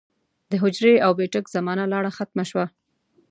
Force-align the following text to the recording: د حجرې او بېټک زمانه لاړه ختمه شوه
د 0.51 0.53
حجرې 0.63 0.95
او 1.05 1.11
بېټک 1.19 1.45
زمانه 1.55 1.83
لاړه 1.93 2.11
ختمه 2.17 2.43
شوه 2.49 2.65